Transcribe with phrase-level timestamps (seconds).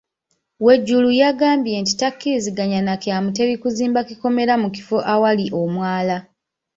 [0.65, 6.17] Wejuru yagambye nti takkaanya na kya Mutebi kuzimba kikomera mu kifo awali omwala.